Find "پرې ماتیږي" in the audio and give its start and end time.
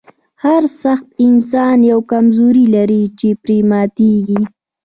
3.41-4.41